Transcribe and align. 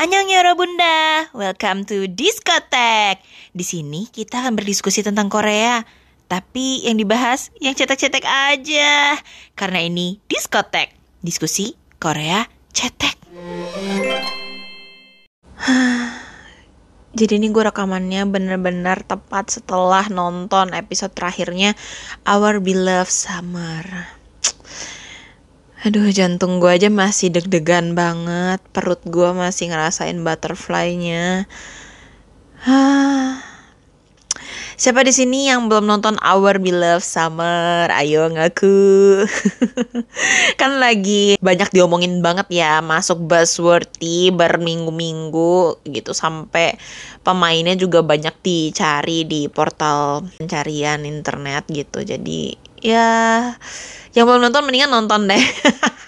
Annyeong 0.00 0.32
Yoro 0.32 0.56
Bunda, 0.56 1.28
welcome 1.36 1.84
to 1.84 2.08
Diskotek. 2.08 3.20
Di 3.52 3.60
sini 3.60 4.08
kita 4.08 4.40
akan 4.40 4.56
berdiskusi 4.56 5.04
tentang 5.04 5.28
Korea. 5.28 5.84
Tapi 6.24 6.88
yang 6.88 6.96
dibahas 6.96 7.52
yang 7.60 7.76
cetek-cetek 7.76 8.24
aja. 8.24 9.20
Karena 9.52 9.84
ini 9.84 10.16
Diskotek, 10.24 10.96
diskusi 11.20 11.76
Korea 12.00 12.48
cetek. 12.72 13.12
Jadi 17.20 17.32
ini 17.36 17.52
gue 17.52 17.60
rekamannya 17.60 18.24
bener-bener 18.24 19.04
tepat 19.04 19.52
setelah 19.52 20.08
nonton 20.08 20.72
episode 20.72 21.12
terakhirnya 21.12 21.76
Our 22.24 22.64
Beloved 22.64 23.12
Summer. 23.12 24.16
Aduh 25.80 26.12
jantung 26.12 26.60
gue 26.60 26.68
aja 26.68 26.92
masih 26.92 27.32
deg-degan 27.32 27.96
banget 27.96 28.60
Perut 28.76 29.00
gue 29.08 29.32
masih 29.32 29.72
ngerasain 29.72 30.20
butterfly-nya 30.20 31.48
Siapa 34.80 35.04
di 35.04 35.12
sini 35.12 35.48
yang 35.48 35.68
belum 35.68 35.84
nonton 35.84 36.16
Our 36.24 36.56
Beloved 36.56 37.04
Summer? 37.04 37.92
Ayo 37.92 38.32
ngaku. 38.32 39.24
kan 40.60 40.80
lagi 40.80 41.36
banyak 41.36 41.68
diomongin 41.68 42.24
banget 42.24 42.48
ya, 42.48 42.80
masuk 42.80 43.20
buzzworthy 43.28 44.32
berminggu-minggu 44.32 45.84
gitu 45.84 46.16
sampai 46.16 46.80
pemainnya 47.20 47.76
juga 47.76 48.00
banyak 48.00 48.32
dicari 48.40 49.28
di 49.28 49.52
portal 49.52 50.24
pencarian 50.40 51.04
internet 51.04 51.68
gitu. 51.68 52.00
Jadi 52.00 52.56
ya 52.80 53.08
yang 54.10 54.26
belum 54.26 54.42
nonton 54.42 54.66
mendingan 54.66 54.90
nonton 54.90 55.30
deh. 55.30 55.44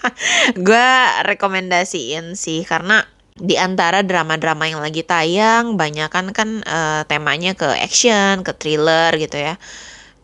Gue 0.67 0.91
rekomendasiin 1.23 2.35
sih 2.35 2.67
karena 2.67 3.07
di 3.33 3.57
antara 3.57 4.05
drama-drama 4.05 4.69
yang 4.69 4.83
lagi 4.83 5.01
tayang 5.01 5.73
banyak 5.73 6.05
kan 6.11 6.29
kan 6.35 6.61
uh, 6.67 7.01
temanya 7.09 7.57
ke 7.57 7.65
action 7.65 8.43
ke 8.43 8.51
thriller 8.53 9.15
gitu 9.17 9.39
ya. 9.39 9.55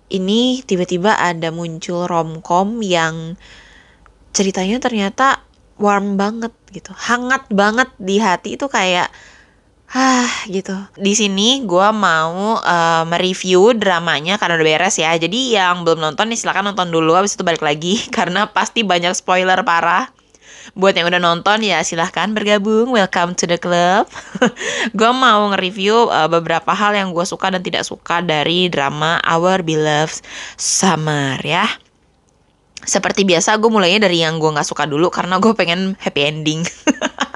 Ini 0.09 0.66
tiba-tiba 0.66 1.17
ada 1.17 1.53
muncul 1.53 2.09
romcom 2.09 2.81
yang 2.81 3.38
ceritanya 4.33 4.77
ternyata 4.81 5.45
warm 5.80 6.20
banget 6.20 6.52
gitu 6.75 6.92
hangat 6.94 7.47
banget 7.50 7.89
di 7.97 8.20
hati. 8.20 8.59
Itu 8.59 8.67
kayak 8.67 9.09
Hah 9.90 10.30
gitu. 10.45 10.78
Di 11.02 11.18
sini 11.18 11.66
gue 11.66 11.90
mau 11.98 12.62
uh, 12.62 13.04
mereview 13.09 13.73
dramanya 13.73 14.38
karena 14.38 14.62
udah 14.62 14.68
beres 14.70 15.02
ya. 15.02 15.18
Jadi 15.18 15.58
yang 15.58 15.82
belum 15.82 15.98
nonton 15.98 16.30
nih 16.30 16.38
silahkan 16.38 16.62
nonton 16.62 16.94
dulu 16.94 17.18
habis 17.18 17.34
itu 17.34 17.42
balik 17.42 17.66
lagi 17.66 17.98
karena 18.17 18.45
pasti 18.54 18.86
banyak 18.86 19.17
spoiler 19.17 19.66
parah. 19.66 20.14
Buat 20.78 20.94
yang 20.94 21.10
udah 21.10 21.17
nonton 21.17 21.66
ya 21.66 21.82
silahkan 21.82 22.30
bergabung. 22.38 22.94
Welcome 22.94 23.34
to 23.42 23.50
the 23.50 23.58
club. 23.58 24.06
gue 25.00 25.12
mau 25.12 25.50
nge-review 25.50 26.14
uh, 26.14 26.30
beberapa 26.30 26.70
hal 26.70 26.94
yang 26.94 27.10
gue 27.10 27.26
suka 27.26 27.50
dan 27.50 27.66
tidak 27.66 27.82
suka 27.82 28.22
dari 28.22 28.70
drama 28.70 29.17
Our 29.26 29.66
Beloved 29.66 30.22
Summer 30.54 31.42
ya. 31.42 31.66
Seperti 32.86 33.26
biasa 33.26 33.58
gue 33.58 33.73
mulainya 33.73 34.06
dari 34.06 34.22
yang 34.22 34.38
gue 34.38 34.54
gak 34.54 34.70
suka 34.70 34.86
dulu 34.86 35.10
karena 35.10 35.42
gue 35.42 35.52
pengen 35.58 35.98
happy 35.98 36.22
ending. 36.30 36.62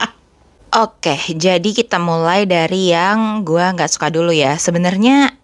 Oke, 0.73 1.13
jadi 1.38 1.69
kita 1.69 2.02
mulai 2.02 2.49
dari 2.49 2.89
yang 2.89 3.45
gue 3.45 3.61
nggak 3.61 3.93
suka 3.93 4.09
dulu 4.09 4.33
ya. 4.33 4.57
Sebenarnya 4.57 5.38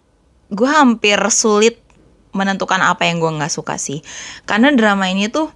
gue 0.50 0.66
hampir 0.66 1.22
sulit 1.30 1.78
menentukan 2.34 2.82
apa 2.82 3.06
yang 3.06 3.22
gue 3.22 3.38
nggak 3.38 3.54
suka 3.54 3.78
sih. 3.78 4.02
Karena 4.42 4.74
drama 4.74 5.06
ini 5.06 5.30
tuh 5.30 5.46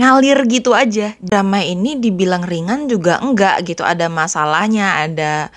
ngalir 0.00 0.48
gitu 0.48 0.72
aja. 0.72 1.12
Drama 1.20 1.60
ini 1.60 2.00
dibilang 2.00 2.40
ringan 2.40 2.88
juga 2.88 3.20
enggak 3.20 3.68
gitu. 3.68 3.84
Ada 3.84 4.08
masalahnya, 4.08 4.96
ada 5.04 5.52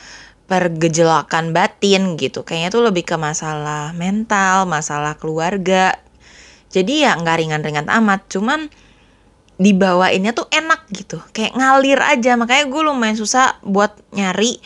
pergejolakan 0.52 1.55
batin 1.55 2.19
gitu. 2.19 2.44
Kayaknya 2.44 2.69
tuh 2.75 2.83
lebih 2.92 3.08
ke 3.08 3.16
masalah 3.16 3.95
mental, 3.95 4.67
masalah 4.67 5.15
keluarga. 5.15 5.95
Jadi 6.76 7.08
ya 7.08 7.15
nggak 7.15 7.39
ringan-ringan 7.39 7.87
amat. 7.87 8.27
Cuman 8.27 8.67
dibawainnya 9.61 10.33
tuh 10.33 10.49
enak 10.49 10.89
gitu. 10.89 11.22
Kayak 11.30 11.54
ngalir 11.54 12.02
aja. 12.02 12.33
Makanya 12.33 12.66
gue 12.66 12.82
lumayan 12.82 13.17
susah 13.17 13.61
buat 13.61 13.94
nyari 14.10 14.58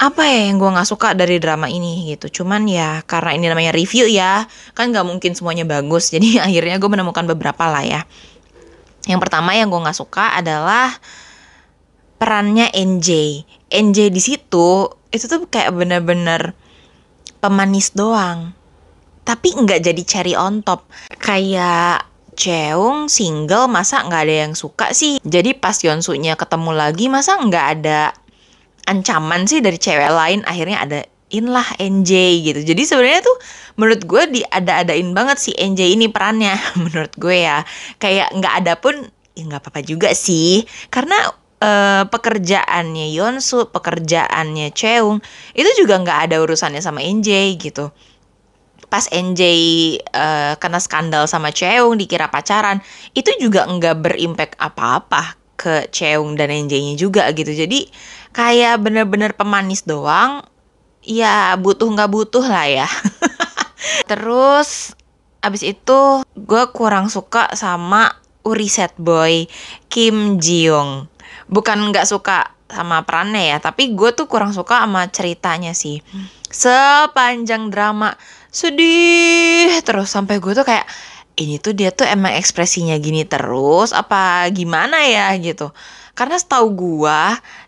apa 0.00 0.24
ya 0.24 0.48
yang 0.48 0.56
gue 0.56 0.70
nggak 0.72 0.88
suka 0.88 1.12
dari 1.12 1.36
drama 1.36 1.68
ini 1.68 2.16
gitu. 2.16 2.40
Cuman 2.40 2.64
ya 2.64 3.04
karena 3.04 3.36
ini 3.36 3.52
namanya 3.52 3.76
review 3.76 4.08
ya 4.08 4.48
kan 4.72 4.88
nggak 4.88 5.04
mungkin 5.04 5.36
semuanya 5.36 5.68
bagus. 5.68 6.08
Jadi 6.16 6.40
akhirnya 6.40 6.80
gue 6.80 6.90
menemukan 6.90 7.28
beberapa 7.28 7.68
lah 7.68 7.84
ya. 7.84 8.02
Yang 9.04 9.20
pertama 9.28 9.52
yang 9.52 9.68
gue 9.68 9.80
nggak 9.80 9.98
suka 10.00 10.40
adalah 10.40 10.96
perannya 12.16 12.68
NJ 12.72 13.08
NJ 13.70 14.12
di 14.12 14.20
situ 14.20 14.88
itu 15.10 15.24
tuh 15.24 15.48
kayak 15.48 15.76
bener-bener 15.76 16.56
pemanis 17.44 17.92
doang. 17.92 18.56
Tapi 19.20 19.52
nggak 19.52 19.84
jadi 19.84 20.02
cherry 20.02 20.34
on 20.34 20.64
top. 20.64 20.88
Kayak 21.20 22.09
Cheung 22.40 23.12
single 23.12 23.68
masa 23.68 24.00
nggak 24.00 24.22
ada 24.24 24.36
yang 24.48 24.54
suka 24.56 24.96
sih? 24.96 25.20
Jadi 25.20 25.52
pas 25.52 25.76
Yonsu-nya 25.76 26.40
ketemu 26.40 26.72
lagi 26.72 27.12
masa 27.12 27.36
nggak 27.36 27.66
ada 27.76 28.16
ancaman 28.88 29.44
sih 29.44 29.60
dari 29.60 29.76
cewek 29.76 30.08
lain? 30.08 30.40
Akhirnya 30.48 30.80
ada 30.80 31.04
lah 31.30 31.68
NJ 31.76 32.10
gitu. 32.40 32.60
Jadi 32.64 32.82
sebenarnya 32.88 33.20
tuh 33.20 33.36
menurut 33.76 34.02
gue 34.08 34.22
di 34.32 34.40
ada 34.48 34.80
adain 34.80 35.12
banget 35.12 35.36
si 35.36 35.52
NJ 35.52 36.00
ini 36.00 36.08
perannya 36.08 36.56
menurut 36.88 37.12
gue 37.20 37.44
ya. 37.44 37.60
Kayak 38.00 38.32
nggak 38.32 38.54
ada 38.64 38.72
pun 38.80 38.96
ya 39.36 39.42
nggak 39.44 39.60
apa-apa 39.60 39.84
juga 39.84 40.16
sih. 40.16 40.64
Karena 40.88 41.20
uh, 41.60 42.02
pekerjaannya 42.08 43.12
Yonsu 43.14 43.68
pekerjaannya 43.70 44.72
Cheung 44.72 45.20
itu 45.52 45.70
juga 45.84 46.00
nggak 46.00 46.32
ada 46.32 46.36
urusannya 46.40 46.80
sama 46.80 47.04
NJ 47.04 47.60
gitu 47.60 47.92
pas 48.88 49.04
NJ 49.10 49.42
uh, 50.14 50.54
kena 50.56 50.80
skandal 50.80 51.28
sama 51.28 51.52
Cheung 51.52 51.98
dikira 52.00 52.30
pacaran 52.32 52.80
itu 53.12 53.30
juga 53.36 53.68
nggak 53.68 53.96
berimpact 54.00 54.54
apa-apa 54.56 55.36
ke 55.60 55.92
Cheung 55.92 56.40
dan 56.40 56.48
NJ-nya 56.48 56.96
juga 56.96 57.28
gitu. 57.36 57.52
Jadi 57.52 57.92
kayak 58.32 58.80
bener-bener 58.80 59.36
pemanis 59.36 59.84
doang 59.84 60.40
ya 61.04 61.52
butuh 61.60 61.84
nggak 61.92 62.08
butuh 62.08 62.44
lah 62.44 62.64
ya. 62.64 62.88
Terus 64.10 64.96
abis 65.44 65.62
itu 65.64 66.24
gue 66.36 66.62
kurang 66.72 67.12
suka 67.12 67.52
sama 67.52 68.16
Uri 68.44 68.68
Set 68.68 68.96
Boy 68.96 69.48
Kim 69.88 70.36
Ji 70.36 70.68
Young 70.68 71.08
bukan 71.48 71.92
nggak 71.92 72.04
suka 72.04 72.52
sama 72.70 73.02
perannya 73.02 73.50
ya 73.50 73.58
tapi 73.58 73.96
gue 73.96 74.14
tuh 74.14 74.30
kurang 74.30 74.54
suka 74.54 74.84
sama 74.86 75.10
ceritanya 75.10 75.74
sih. 75.74 76.00
Sepanjang 76.50 77.68
drama 77.70 78.14
sedih. 78.50 79.80
Terus 79.82 80.10
sampai 80.10 80.42
gue 80.42 80.52
tuh 80.52 80.66
kayak 80.66 80.86
ini 81.40 81.56
tuh 81.56 81.72
dia 81.72 81.94
tuh 81.94 82.04
emang 82.04 82.36
ekspresinya 82.36 82.98
gini 83.00 83.24
terus 83.24 83.94
apa 83.96 84.44
gimana 84.52 85.06
ya? 85.06 85.32
Gitu. 85.38 85.70
Karena 86.12 86.36
setahu 86.36 86.74
gue 86.76 87.20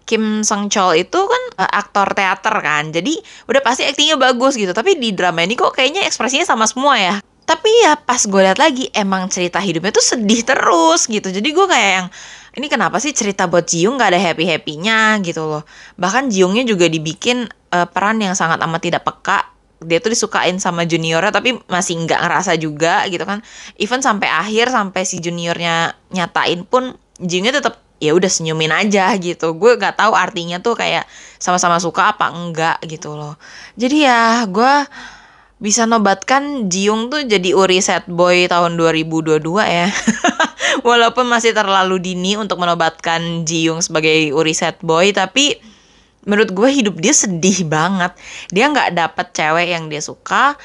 Kim 0.04 0.44
Sung 0.44 0.68
Chol 0.68 1.08
itu 1.08 1.16
kan 1.16 1.42
uh, 1.56 1.70
aktor 1.72 2.12
teater 2.12 2.52
kan. 2.60 2.92
Jadi 2.92 3.16
udah 3.48 3.62
pasti 3.64 3.86
aktingnya 3.88 4.20
bagus 4.20 4.58
gitu. 4.58 4.76
Tapi 4.76 4.98
di 5.00 5.14
drama 5.16 5.40
ini 5.40 5.56
kok 5.56 5.72
kayaknya 5.72 6.04
ekspresinya 6.04 6.44
sama 6.44 6.68
semua 6.68 6.98
ya. 7.00 7.14
Tapi 7.42 7.70
ya 7.82 7.98
pas 7.98 8.22
gue 8.22 8.40
liat 8.42 8.58
lagi 8.60 8.86
emang 8.94 9.26
cerita 9.26 9.58
hidupnya 9.58 9.90
tuh 9.90 10.04
sedih 10.04 10.44
terus 10.46 11.10
gitu. 11.10 11.32
Jadi 11.32 11.48
gue 11.48 11.66
kayak 11.66 11.92
yang 11.96 12.08
ini 12.52 12.66
kenapa 12.68 13.00
sih 13.00 13.16
cerita 13.16 13.48
buat 13.48 13.64
Jiung 13.64 13.96
gak 13.96 14.12
ada 14.12 14.20
happy 14.20 14.44
happynya 14.44 15.16
gitu 15.24 15.48
loh. 15.48 15.62
Bahkan 15.96 16.28
Jiungnya 16.28 16.68
juga 16.68 16.86
dibikin 16.86 17.48
uh, 17.72 17.86
peran 17.88 18.20
yang 18.20 18.36
sangat 18.36 18.60
amat 18.60 18.80
tidak 18.84 19.02
peka 19.08 19.51
dia 19.86 19.98
tuh 19.98 20.14
disukain 20.14 20.58
sama 20.58 20.86
juniornya 20.86 21.32
tapi 21.34 21.58
masih 21.66 21.98
nggak 22.02 22.20
ngerasa 22.22 22.52
juga 22.58 23.06
gitu 23.10 23.22
kan. 23.22 23.42
Even 23.78 24.00
sampai 24.00 24.28
akhir 24.30 24.70
sampai 24.70 25.02
si 25.06 25.18
juniornya 25.22 25.94
nyatain 26.14 26.64
pun 26.66 26.96
Jingnya 27.22 27.62
tetap 27.62 27.78
ya 28.02 28.18
udah 28.18 28.26
senyumin 28.26 28.74
aja 28.74 29.14
gitu. 29.14 29.54
Gue 29.54 29.78
nggak 29.78 29.94
tahu 30.02 30.12
artinya 30.18 30.58
tuh 30.58 30.74
kayak 30.74 31.06
sama-sama 31.38 31.78
suka 31.78 32.10
apa 32.10 32.34
enggak 32.34 32.82
gitu 32.90 33.14
loh. 33.14 33.38
Jadi 33.78 34.02
ya 34.02 34.42
gue 34.50 34.74
bisa 35.62 35.86
nobatkan 35.86 36.66
Jiung 36.66 37.06
tuh 37.06 37.22
jadi 37.22 37.54
Uri 37.54 37.78
Set 37.78 38.10
Boy 38.10 38.50
tahun 38.50 38.74
2022 38.74 39.38
ya. 39.62 39.86
Walaupun 40.88 41.30
masih 41.30 41.54
terlalu 41.54 42.02
dini 42.02 42.34
untuk 42.34 42.58
menobatkan 42.58 43.46
Jiung 43.46 43.78
sebagai 43.78 44.34
Uri 44.34 44.58
Set 44.58 44.82
Boy 44.82 45.14
tapi 45.14 45.62
menurut 46.26 46.50
gue 46.54 46.68
hidup 46.70 46.98
dia 46.98 47.14
sedih 47.14 47.66
banget. 47.66 48.14
Dia 48.50 48.70
nggak 48.70 48.94
dapet 48.94 49.26
cewek 49.34 49.68
yang 49.72 49.86
dia 49.90 50.02
suka. 50.02 50.58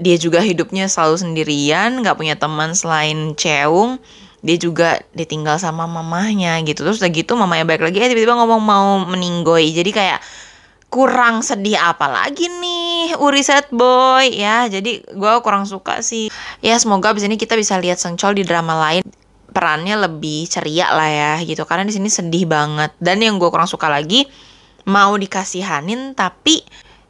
Dia 0.00 0.16
juga 0.16 0.40
hidupnya 0.40 0.88
selalu 0.88 1.16
sendirian 1.20 2.00
nggak 2.00 2.16
punya 2.16 2.36
teman 2.36 2.72
selain 2.72 3.36
Cheung 3.36 4.00
dia 4.40 4.56
juga 4.56 5.00
ditinggal 5.12 5.60
sama 5.60 5.84
mamahnya 5.84 6.56
gitu. 6.64 6.84
Terus 6.84 7.00
udah 7.00 7.12
gitu 7.12 7.36
mamanya 7.36 7.64
balik 7.68 7.84
lagi 7.84 8.00
eh 8.00 8.08
tiba-tiba 8.08 8.36
ngomong 8.40 8.60
mau 8.60 8.88
meninggoy. 9.04 9.68
Jadi 9.72 9.90
kayak 9.92 10.20
kurang 10.90 11.44
sedih 11.44 11.78
apa 11.78 12.10
lagi 12.10 12.50
nih 12.50 13.20
Uri 13.20 13.44
Set 13.44 13.68
Boy. 13.70 14.32
Ya 14.32 14.64
jadi 14.66 15.04
gue 15.04 15.32
kurang 15.44 15.68
suka 15.68 16.00
sih. 16.00 16.32
Ya 16.64 16.80
semoga 16.80 17.12
abis 17.12 17.28
ini 17.28 17.36
kita 17.36 17.54
bisa 17.54 17.76
lihat 17.76 18.00
Chol 18.00 18.40
di 18.40 18.44
drama 18.44 18.76
lain. 18.80 19.04
Perannya 19.50 19.98
lebih 20.08 20.48
ceria 20.48 20.88
lah 20.94 21.10
ya 21.10 21.32
gitu. 21.44 21.68
Karena 21.68 21.84
di 21.84 21.92
sini 21.92 22.08
sedih 22.08 22.48
banget. 22.48 22.96
Dan 22.96 23.20
yang 23.20 23.36
gue 23.36 23.50
kurang 23.52 23.68
suka 23.68 23.92
lagi 23.92 24.24
mau 24.88 25.16
dikasihanin 25.16 26.16
tapi 26.16 26.64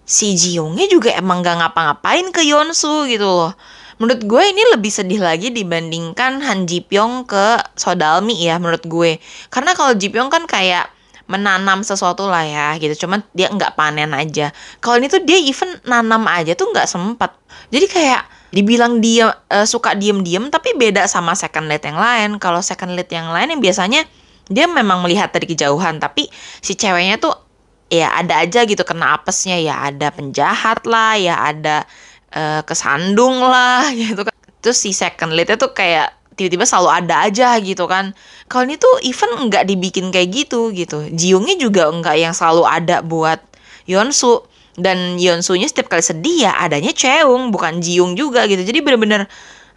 si 0.07 0.35
Jiungnya 0.35 0.91
juga 0.91 1.15
emang 1.15 1.45
gak 1.47 1.63
ngapa-ngapain 1.63 2.35
ke 2.35 2.43
Yonsu 2.43 3.07
gitu 3.07 3.27
loh. 3.27 3.53
Menurut 4.01 4.25
gue 4.25 4.43
ini 4.49 4.63
lebih 4.73 4.89
sedih 4.89 5.21
lagi 5.21 5.53
dibandingkan 5.53 6.41
Han 6.41 6.65
Ji 6.65 6.81
Pyong 6.81 7.29
ke 7.29 7.61
Sodalmi 7.77 8.33
ya 8.41 8.57
menurut 8.57 8.83
gue. 8.89 9.21
Karena 9.53 9.77
kalau 9.77 9.93
Ji 9.93 10.09
Pyong 10.09 10.33
kan 10.33 10.49
kayak 10.49 10.89
menanam 11.31 11.87
sesuatu 11.87 12.27
lah 12.27 12.43
ya 12.43 12.75
gitu. 12.81 13.07
Cuman 13.07 13.23
dia 13.37 13.53
nggak 13.53 13.77
panen 13.77 14.11
aja. 14.17 14.51
Kalau 14.81 14.99
ini 14.99 15.07
tuh 15.07 15.23
dia 15.23 15.39
even 15.39 15.79
nanam 15.85 16.27
aja 16.27 16.57
tuh 16.57 16.73
nggak 16.73 16.89
sempat 16.89 17.37
jadi 17.71 17.87
kayak 17.87 18.23
dibilang 18.51 18.99
dia 18.99 19.31
uh, 19.31 19.63
suka 19.63 19.95
diem-diem 19.95 20.51
tapi 20.51 20.75
beda 20.75 21.07
sama 21.07 21.39
second 21.39 21.71
lead 21.71 21.85
yang 21.87 21.99
lain. 21.99 22.31
Kalau 22.43 22.59
second 22.65 22.99
lead 22.99 23.07
yang 23.13 23.31
lain 23.31 23.55
yang 23.55 23.63
biasanya 23.63 24.03
dia 24.51 24.67
memang 24.67 25.07
melihat 25.07 25.31
dari 25.31 25.47
kejauhan 25.47 26.03
tapi 26.03 26.27
si 26.59 26.75
ceweknya 26.75 27.23
tuh 27.23 27.50
ya 27.91 28.15
ada 28.15 28.47
aja 28.47 28.63
gitu 28.65 28.87
kena 28.87 29.19
apesnya 29.19 29.59
ya 29.59 29.91
ada 29.91 30.15
penjahat 30.15 30.87
lah 30.87 31.19
ya 31.19 31.35
ada 31.43 31.85
uh, 32.33 32.63
kesandung 32.63 33.43
lah 33.43 33.91
gitu 33.99 34.23
kan. 34.25 34.35
Terus 34.63 34.79
si 34.79 34.95
second 34.95 35.35
leadnya 35.35 35.59
tuh 35.59 35.75
kayak 35.75 36.15
tiba-tiba 36.39 36.65
selalu 36.65 36.91
ada 37.05 37.27
aja 37.27 37.59
gitu 37.59 37.85
kan. 37.91 38.15
Kalau 38.47 38.65
ini 38.65 38.79
tuh 38.79 38.95
even 39.03 39.51
nggak 39.51 39.67
dibikin 39.67 40.15
kayak 40.15 40.31
gitu 40.31 40.71
gitu. 40.71 41.11
Jiungnya 41.11 41.59
juga 41.59 41.91
nggak 41.91 42.17
yang 42.17 42.33
selalu 42.33 42.65
ada 42.65 43.03
buat 43.03 43.43
Yonsu 43.91 44.47
dan 44.79 45.19
Yonsunya 45.19 45.67
setiap 45.67 45.91
kali 45.91 46.01
sedih 46.01 46.49
ya 46.49 46.53
adanya 46.63 46.95
Cheung 46.95 47.51
bukan 47.51 47.83
Jiung 47.83 48.15
juga 48.15 48.47
gitu. 48.47 48.63
Jadi 48.63 48.79
bener-bener 48.81 49.27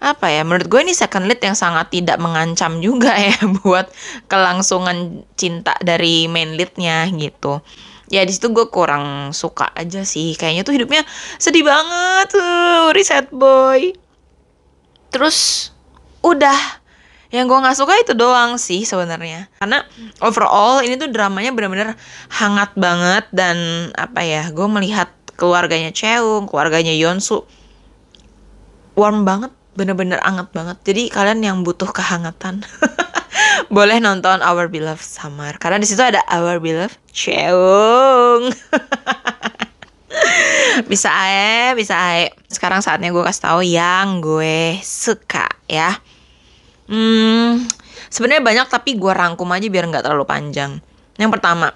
apa 0.03 0.27
ya 0.27 0.43
menurut 0.43 0.67
gue 0.67 0.83
ini 0.83 0.91
second 0.91 1.31
lead 1.31 1.39
yang 1.39 1.55
sangat 1.55 1.87
tidak 1.87 2.19
mengancam 2.19 2.83
juga 2.83 3.15
ya 3.31 3.39
buat 3.63 3.87
kelangsungan 4.27 5.23
cinta 5.39 5.79
dari 5.79 6.27
main 6.27 6.59
leadnya 6.59 7.07
gitu 7.15 7.63
ya 8.11 8.23
di 8.23 8.31
situ 8.33 8.51
gue 8.51 8.67
kurang 8.67 9.31
suka 9.31 9.71
aja 9.75 10.03
sih. 10.03 10.35
Kayaknya 10.35 10.63
tuh 10.67 10.75
hidupnya 10.75 11.01
sedih 11.37 11.63
banget. 11.63 12.33
Tuh 12.33 12.91
reset 12.95 13.27
boy. 13.31 13.93
Terus 15.13 15.69
udah. 16.23 16.83
Yang 17.33 17.49
gue 17.49 17.59
nggak 17.65 17.77
suka 17.77 17.93
itu 17.97 18.13
doang 18.13 18.61
sih 18.61 18.85
sebenarnya. 18.85 19.49
Karena 19.57 19.81
overall 20.21 20.85
ini 20.85 20.97
tuh 21.01 21.09
dramanya 21.09 21.49
benar-benar 21.49 21.97
hangat 22.29 22.77
banget 22.77 23.25
dan 23.33 23.89
apa 23.97 24.21
ya 24.21 24.53
gue 24.53 24.67
melihat 24.69 25.09
keluarganya 25.33 25.89
Cheung 25.89 26.45
keluarganya 26.45 26.93
Yonsu 26.93 27.41
warm 28.93 29.25
banget 29.25 29.49
bener-bener 29.73 30.21
anget 30.21 30.53
banget. 30.53 30.77
Jadi 30.85 31.09
kalian 31.09 31.41
yang 31.41 31.57
butuh 31.65 31.89
kehangatan 31.89 32.61
boleh 33.73 33.97
nonton 33.97 34.37
Our 34.45 34.69
Beloved 34.69 35.01
Summer 35.01 35.57
karena 35.57 35.81
di 35.81 35.89
situ 35.89 35.99
ada 35.99 36.21
Our 36.29 36.61
Beloved 36.61 36.93
Cheung 37.09 38.49
bisa 40.91 41.09
ae 41.09 41.73
bisa 41.73 41.97
ae 41.97 42.29
sekarang 42.45 42.85
saatnya 42.85 43.09
gue 43.09 43.23
kasih 43.25 43.43
tahu 43.49 43.61
yang 43.65 44.21
gue 44.21 44.77
suka 44.85 45.49
ya 45.65 45.97
Hmm, 46.83 47.63
sebenarnya 48.11 48.43
banyak 48.43 48.67
tapi 48.67 48.99
gue 48.99 49.13
rangkum 49.13 49.47
aja 49.55 49.67
biar 49.71 49.87
nggak 49.87 50.03
terlalu 50.03 50.27
panjang. 50.27 50.83
Yang 51.15 51.31
pertama, 51.39 51.71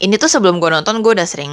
ini 0.00 0.16
tuh 0.16 0.32
sebelum 0.32 0.62
gue 0.62 0.70
nonton 0.72 1.04
gue 1.04 1.12
udah 1.12 1.28
sering 1.28 1.52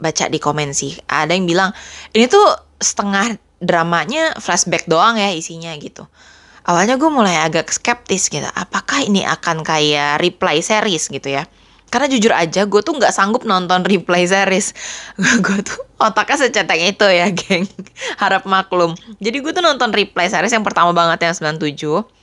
baca 0.00 0.32
di 0.32 0.40
komen 0.40 0.72
sih. 0.72 0.96
Ada 1.04 1.36
yang 1.36 1.44
bilang 1.44 1.70
ini 2.16 2.24
tuh 2.30 2.44
setengah 2.80 3.36
dramanya 3.60 4.32
flashback 4.40 4.88
doang 4.88 5.20
ya 5.20 5.28
isinya 5.30 5.70
gitu. 5.76 6.08
Awalnya 6.68 7.00
gue 7.00 7.10
mulai 7.12 7.40
agak 7.40 7.72
skeptis 7.72 8.28
gitu. 8.28 8.46
Apakah 8.52 9.04
ini 9.04 9.24
akan 9.24 9.64
kayak 9.64 10.20
replay 10.20 10.60
series 10.60 11.08
gitu 11.08 11.28
ya? 11.32 11.48
Karena 11.90 12.06
jujur 12.06 12.30
aja 12.30 12.70
gue 12.70 12.80
tuh 12.86 12.94
nggak 12.94 13.10
sanggup 13.10 13.42
nonton 13.42 13.82
replay 13.82 14.28
series. 14.28 14.76
gue 15.44 15.58
tuh 15.64 15.80
otaknya 15.96 16.46
secetek 16.46 16.80
itu 16.96 17.06
ya, 17.08 17.26
geng. 17.32 17.66
Harap 18.22 18.46
maklum. 18.46 18.94
Jadi 19.18 19.36
gue 19.42 19.52
tuh 19.56 19.64
nonton 19.64 19.90
replay 19.90 20.30
series 20.30 20.54
yang 20.54 20.62
pertama 20.62 20.94
banget 20.94 21.26
yang 21.26 21.56
97. 21.56 22.20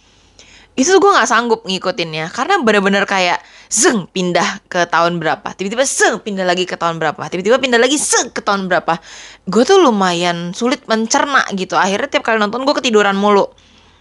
Itu 0.78 0.94
tuh 0.94 1.02
gue 1.02 1.12
nggak 1.12 1.26
sanggup 1.26 1.66
ngikutinnya 1.66 2.30
karena 2.30 2.62
bener-bener 2.62 3.10
kayak 3.10 3.42
zeng 3.66 4.06
pindah 4.14 4.62
ke 4.70 4.86
tahun 4.86 5.18
berapa, 5.18 5.58
tiba-tiba 5.58 5.82
zeng 5.82 6.22
pindah 6.22 6.46
lagi 6.46 6.70
ke 6.70 6.78
tahun 6.78 7.02
berapa, 7.02 7.18
tiba-tiba 7.34 7.58
pindah 7.58 7.82
lagi 7.82 7.98
zeng 7.98 8.30
ke 8.30 8.46
tahun 8.46 8.70
berapa. 8.70 9.02
Gue 9.50 9.66
tuh 9.66 9.82
lumayan 9.82 10.54
sulit 10.54 10.86
mencerna 10.86 11.50
gitu. 11.58 11.74
Akhirnya 11.74 12.14
tiap 12.14 12.24
kali 12.30 12.38
nonton 12.38 12.62
gue 12.62 12.76
ketiduran 12.78 13.18
mulu. 13.18 13.50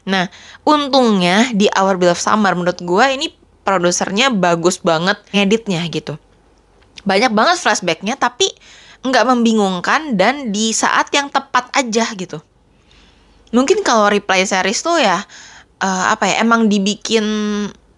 Nah, 0.06 0.30
untungnya 0.62 1.50
di 1.50 1.66
Our 1.74 1.98
Beloved 1.98 2.22
Summer 2.22 2.54
menurut 2.54 2.78
gue 2.78 3.04
ini 3.10 3.26
produsernya 3.66 4.30
bagus 4.30 4.78
banget 4.78 5.18
ngeditnya 5.34 5.82
gitu. 5.90 6.14
Banyak 7.02 7.34
banget 7.34 7.58
flashbacknya 7.58 8.14
tapi 8.14 8.46
nggak 9.02 9.24
membingungkan 9.26 10.14
dan 10.14 10.54
di 10.54 10.70
saat 10.70 11.10
yang 11.10 11.26
tepat 11.30 11.74
aja 11.74 12.06
gitu. 12.14 12.38
Mungkin 13.50 13.82
kalau 13.82 14.06
replay 14.06 14.46
series 14.46 14.82
tuh 14.82 14.98
ya 15.02 15.22
uh, 15.82 16.04
apa 16.14 16.30
ya 16.30 16.46
emang 16.46 16.70
dibikin 16.70 17.26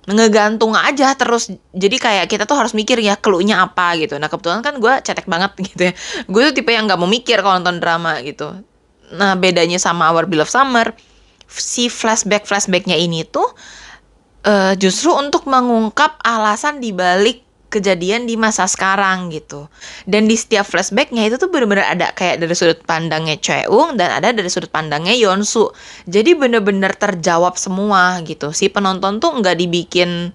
ngegantung 0.08 0.72
aja 0.72 1.12
terus 1.12 1.52
jadi 1.76 1.96
kayak 2.00 2.26
kita 2.32 2.48
tuh 2.48 2.56
harus 2.56 2.72
mikir 2.72 2.96
ya 2.96 3.20
keluhnya 3.20 3.60
apa 3.60 3.92
gitu 4.00 4.16
nah 4.16 4.32
kebetulan 4.32 4.64
kan 4.64 4.80
gue 4.80 4.94
cetek 5.04 5.28
banget 5.28 5.52
gitu 5.68 5.82
ya 5.84 5.94
gue 6.24 6.40
tuh 6.48 6.54
tipe 6.56 6.72
yang 6.72 6.88
nggak 6.88 6.96
mau 6.96 7.04
mikir 7.04 7.44
kalau 7.44 7.60
nonton 7.60 7.76
drama 7.76 8.16
gitu 8.24 8.56
nah 9.12 9.36
bedanya 9.36 9.76
sama 9.76 10.08
Our 10.08 10.24
Beloved 10.24 10.48
Summer 10.48 10.96
si 11.48 11.88
flashback 11.88 12.44
flashbacknya 12.44 12.94
ini 12.94 13.24
tuh 13.24 13.48
uh, 14.44 14.72
justru 14.76 15.10
untuk 15.16 15.48
mengungkap 15.48 16.20
alasan 16.22 16.78
dibalik 16.78 17.48
kejadian 17.68 18.24
di 18.24 18.40
masa 18.40 18.64
sekarang 18.64 19.28
gitu. 19.28 19.68
Dan 20.08 20.24
di 20.24 20.36
setiap 20.36 20.64
flashbacknya 20.64 21.28
itu 21.28 21.36
tuh 21.36 21.52
bener-bener 21.52 21.84
ada 21.84 22.12
kayak 22.16 22.40
dari 22.40 22.56
sudut 22.56 22.80
pandangnya 22.84 23.36
Cheung 23.36 24.00
dan 24.00 24.08
ada 24.08 24.32
dari 24.32 24.48
sudut 24.48 24.72
pandangnya 24.72 25.12
Yonsu. 25.12 25.68
Jadi 26.08 26.32
bener-bener 26.32 26.96
terjawab 26.96 27.60
semua 27.60 28.24
gitu. 28.24 28.56
Si 28.56 28.72
penonton 28.72 29.20
tuh 29.20 29.36
nggak 29.36 29.56
dibikin 29.60 30.32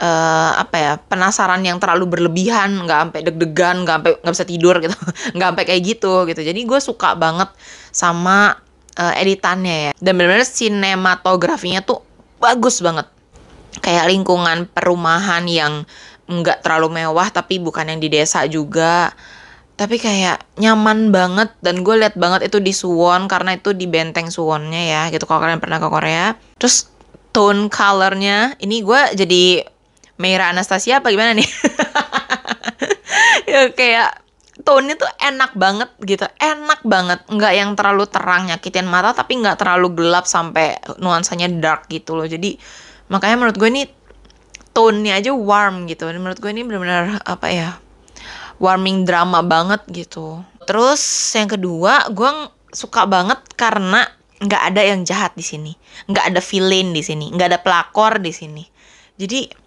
uh, 0.00 0.52
apa 0.56 0.76
ya 0.80 0.92
penasaran 0.96 1.60
yang 1.60 1.76
terlalu 1.76 2.08
berlebihan, 2.08 2.72
nggak 2.88 2.98
sampai 3.08 3.20
deg-degan, 3.20 3.76
nggak 3.84 3.96
sampai 4.00 4.12
nggak 4.24 4.34
bisa 4.34 4.46
tidur 4.48 4.74
gitu, 4.80 4.96
nggak 5.36 5.48
sampai 5.52 5.64
kayak 5.68 5.82
gitu 5.84 6.12
gitu. 6.24 6.40
Jadi 6.40 6.60
gue 6.64 6.80
suka 6.80 7.12
banget 7.20 7.52
sama 7.92 8.56
uh, 8.98 9.14
editannya 9.16 9.76
ya. 9.88 9.92
Dan 9.98 10.18
bener-bener 10.18 10.46
sinematografinya 10.46 11.84
tuh 11.84 12.02
bagus 12.42 12.80
banget. 12.82 13.08
Kayak 13.80 14.08
lingkungan 14.12 14.68
perumahan 14.68 15.44
yang 15.48 15.88
nggak 16.28 16.64
terlalu 16.64 17.02
mewah 17.02 17.28
tapi 17.28 17.58
bukan 17.60 17.88
yang 17.92 18.00
di 18.00 18.08
desa 18.12 18.44
juga. 18.48 19.12
Tapi 19.72 19.96
kayak 19.96 20.60
nyaman 20.60 21.10
banget 21.10 21.50
dan 21.64 21.80
gue 21.80 21.96
liat 21.96 22.14
banget 22.14 22.52
itu 22.52 22.60
di 22.60 22.70
Suwon 22.76 23.26
karena 23.26 23.56
itu 23.56 23.72
di 23.72 23.88
benteng 23.88 24.28
Suwonnya 24.28 24.82
ya 24.84 25.02
gitu. 25.08 25.24
Kalau 25.24 25.40
kalian 25.40 25.58
pernah 25.58 25.80
ke 25.80 25.88
Korea. 25.88 26.36
Terus 26.60 26.92
tone 27.32 27.72
colornya 27.72 28.54
ini 28.60 28.84
gue 28.84 29.00
jadi 29.16 29.64
Meira 30.20 30.52
Anastasia 30.52 31.00
apa 31.00 31.08
gimana 31.10 31.32
nih? 31.34 31.48
Ya 33.42 33.68
kayak 33.68 34.21
tone-nya 34.62 34.94
tuh 34.98 35.10
enak 35.20 35.52
banget 35.58 35.90
gitu. 36.02 36.26
Enak 36.38 36.80
banget. 36.86 37.20
Nggak 37.28 37.52
yang 37.52 37.70
terlalu 37.74 38.04
terang 38.08 38.48
nyakitin 38.48 38.86
mata 38.86 39.12
tapi 39.12 39.38
nggak 39.38 39.58
terlalu 39.58 39.92
gelap 39.94 40.24
sampai 40.26 40.78
nuansanya 41.02 41.50
dark 41.50 41.90
gitu 41.90 42.14
loh. 42.16 42.26
Jadi 42.26 42.56
makanya 43.10 43.36
menurut 43.38 43.56
gue 43.58 43.68
ini 43.68 43.82
tone-nya 44.72 45.20
aja 45.20 45.30
warm 45.34 45.84
gitu. 45.90 46.08
Menurut 46.08 46.38
gue 46.40 46.50
ini 46.50 46.62
benar-benar 46.64 47.20
apa 47.26 47.46
ya 47.52 47.70
warming 48.62 49.04
drama 49.04 49.42
banget 49.42 49.82
gitu. 49.90 50.40
Terus 50.64 51.02
yang 51.34 51.50
kedua 51.50 52.08
gue 52.08 52.30
suka 52.72 53.04
banget 53.04 53.42
karena 53.58 54.06
nggak 54.42 54.62
ada 54.74 54.82
yang 54.82 55.02
jahat 55.02 55.34
di 55.34 55.44
sini. 55.44 55.72
Nggak 56.08 56.34
ada 56.34 56.40
villain 56.42 56.90
di 56.90 57.02
sini. 57.02 57.30
Nggak 57.30 57.48
ada 57.50 57.60
pelakor 57.62 58.18
di 58.18 58.32
sini. 58.34 58.64
Jadi 59.18 59.61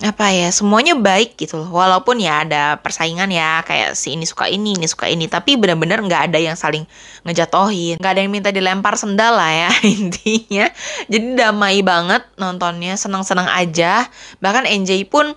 apa 0.00 0.32
ya 0.32 0.48
semuanya 0.48 0.96
baik 0.96 1.36
gitu 1.36 1.60
loh. 1.60 1.68
Walaupun 1.68 2.16
ya 2.16 2.48
ada 2.48 2.80
persaingan 2.80 3.28
ya 3.28 3.60
kayak 3.60 3.92
si 3.92 4.16
ini 4.16 4.24
suka 4.24 4.48
ini 4.48 4.72
ini 4.72 4.88
suka 4.88 5.12
ini. 5.12 5.28
Tapi 5.28 5.60
benar-benar 5.60 6.00
nggak 6.00 6.32
ada 6.32 6.38
yang 6.40 6.56
saling 6.56 6.88
ngejatohin. 7.28 8.00
Nggak 8.00 8.12
ada 8.16 8.20
yang 8.24 8.32
minta 8.32 8.48
dilempar 8.48 8.96
sendal 8.96 9.36
lah 9.36 9.52
ya 9.52 9.70
intinya. 10.00 10.72
Jadi 11.12 11.36
damai 11.36 11.84
banget 11.84 12.24
nontonnya 12.40 12.96
senang-senang 12.96 13.52
aja. 13.52 14.08
Bahkan 14.40 14.64
NJ 14.64 15.12
pun 15.12 15.36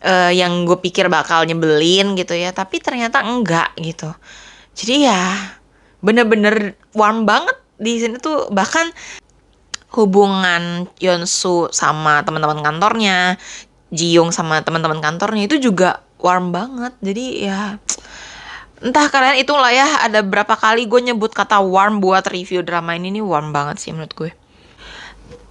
uh, 0.00 0.32
yang 0.32 0.64
gue 0.64 0.80
pikir 0.80 1.12
bakal 1.12 1.44
nyebelin 1.44 2.16
gitu 2.16 2.32
ya 2.32 2.56
tapi 2.56 2.80
ternyata 2.80 3.20
enggak 3.20 3.76
gitu. 3.76 4.08
Jadi 4.72 5.04
ya 5.12 5.52
bener-bener 6.00 6.72
warm 6.96 7.28
banget 7.28 7.60
di 7.76 8.00
sini 8.00 8.16
tuh. 8.16 8.48
Bahkan 8.48 8.96
hubungan 9.90 10.86
Yonsu 11.02 11.68
sama 11.74 12.22
teman-teman 12.22 12.62
kantornya 12.62 13.36
Jiung 13.90 14.30
sama 14.30 14.62
teman-teman 14.62 15.02
kantornya 15.02 15.50
itu 15.50 15.58
juga 15.58 16.02
warm 16.22 16.54
banget 16.54 16.94
jadi 17.02 17.24
ya 17.50 17.60
entah 18.80 19.06
kalian 19.12 19.42
itu 19.42 19.52
lah 19.52 19.72
ya 19.74 19.88
ada 20.06 20.24
berapa 20.24 20.56
kali 20.56 20.88
gue 20.88 21.12
nyebut 21.12 21.34
kata 21.36 21.60
warm 21.60 22.00
buat 22.00 22.24
review 22.30 22.64
drama 22.64 22.96
ini 22.96 23.20
nih 23.20 23.24
warm 23.24 23.52
banget 23.52 23.82
sih 23.82 23.90
menurut 23.92 24.14
gue 24.16 24.30